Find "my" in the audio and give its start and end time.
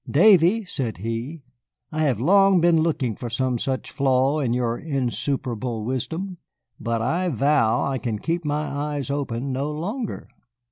8.43-8.63